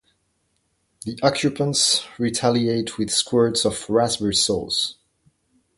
The 1.05 1.19
occupants 1.21 2.05
retaliate 2.17 2.97
with 2.97 3.11
squirts 3.11 3.65
of 3.65 3.87
raspberry 3.87 4.33
sauce. 4.33 4.95